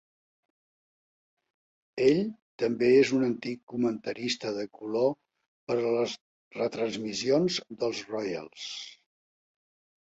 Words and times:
Ell 2.05 2.21
també 2.63 2.89
és 3.03 3.13
un 3.19 3.27
antic 3.29 3.61
comentarista 3.75 4.55
de 4.57 4.67
color 4.81 5.15
per 5.71 5.79
a 5.85 5.95
les 6.01 6.19
retransmissions 6.61 7.63
dels 7.85 8.05
Royals. 8.19 8.71